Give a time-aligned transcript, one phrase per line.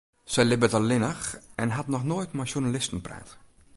[0.33, 1.27] Sy libbet allinnich
[1.63, 3.29] en hat noch noait mei sjoernalisten praat.